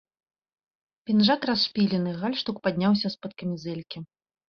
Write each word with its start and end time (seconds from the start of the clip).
Пінжак 1.09 1.41
расшпілены, 1.51 2.17
гальштук 2.25 2.55
падняўся 2.67 3.07
з-пад 3.19 3.31
камізэлькі. 3.43 3.97